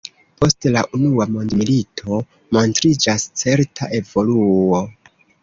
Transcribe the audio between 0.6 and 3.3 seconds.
la unua mondmilito montriĝas